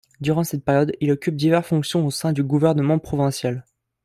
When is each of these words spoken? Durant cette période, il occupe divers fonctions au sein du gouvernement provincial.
Durant 0.19 0.43
cette 0.43 0.65
période, 0.65 0.93
il 0.99 1.11
occupe 1.11 1.35
divers 1.35 1.63
fonctions 1.63 2.03
au 2.07 2.09
sein 2.09 2.33
du 2.33 2.41
gouvernement 2.41 2.97
provincial. 2.97 3.67